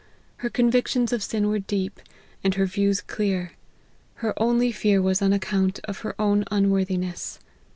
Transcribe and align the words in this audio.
Her 0.37 0.49
con 0.49 0.71
victions 0.71 1.13
of 1.13 1.21
sin 1.21 1.47
were 1.47 1.59
deep, 1.59 1.99
and 2.43 2.55
her 2.55 2.65
views 2.65 3.01
clear; 3.01 3.51
her 4.15 4.33
only 4.41 4.71
fear 4.71 4.99
was 4.99 5.21
on 5.21 5.31
account 5.31 5.79
of 5.83 5.99
her 5.99 6.19
own 6.19 6.43
unworthiness. 6.49 7.37